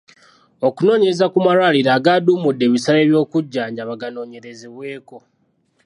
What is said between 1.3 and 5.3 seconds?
ku malwaliro agaaduumudde ebisale by’okujjanjaba ganoonyerezebwako.